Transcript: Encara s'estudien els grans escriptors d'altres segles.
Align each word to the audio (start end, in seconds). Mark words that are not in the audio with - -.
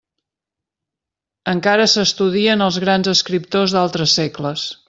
Encara 1.53 1.87
s'estudien 1.93 2.67
els 2.71 2.83
grans 2.87 3.13
escriptors 3.17 3.77
d'altres 3.77 4.21
segles. 4.23 4.71